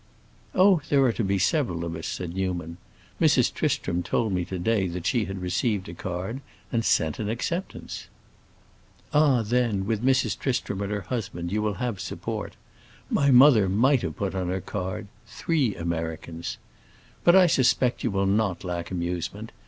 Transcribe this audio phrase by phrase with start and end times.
[0.55, 2.77] '""Oh, there are to be several of us," said Newman.
[3.21, 3.53] "Mrs.
[3.53, 8.07] Tristram told me to day that she had received a card and sent an acceptance."
[9.13, 10.39] "Ah, then, with Mrs.
[10.39, 12.55] Tristram and her husband you will have support.
[13.11, 16.57] My mother might have put on her card 'Three Americans.'
[17.23, 19.51] But I suspect you will not lack amusement.